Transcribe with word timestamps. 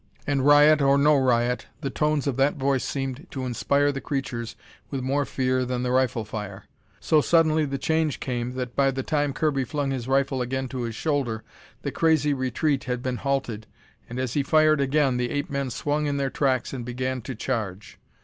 And, 0.25 0.43
riot 0.43 0.81
or 0.81 0.97
no 0.97 1.15
riot, 1.15 1.67
the 1.81 1.91
tones 1.91 2.25
of 2.25 2.35
that 2.37 2.55
voice 2.55 2.83
seemed 2.83 3.27
to 3.29 3.45
inspire 3.45 3.91
the 3.91 4.01
creatures 4.01 4.55
with 4.89 5.03
more 5.03 5.25
fear 5.25 5.63
than 5.63 5.83
the 5.83 5.91
rifle 5.91 6.25
fire. 6.25 6.63
So 6.99 7.21
suddenly 7.21 7.65
the 7.65 7.77
change 7.77 8.19
came, 8.19 8.53
that 8.53 8.75
by 8.75 8.89
the 8.89 9.03
time 9.03 9.31
Kirby 9.31 9.63
flung 9.63 9.91
his 9.91 10.07
rifle 10.07 10.41
again 10.41 10.67
to 10.69 10.81
his 10.81 10.95
shoulder, 10.95 11.43
the 11.83 11.91
crazy 11.91 12.33
retreat 12.33 12.85
had 12.85 13.03
been 13.03 13.17
halted, 13.17 13.67
and 14.09 14.17
as 14.17 14.33
he 14.33 14.41
fired 14.41 14.81
again, 14.81 15.17
the 15.17 15.29
ape 15.29 15.51
men 15.51 15.69
swung 15.69 16.07
in 16.07 16.17
their 16.17 16.31
tracks 16.31 16.73
and 16.73 16.83
began 16.83 17.21
to 17.21 17.35
charge! 17.35 17.99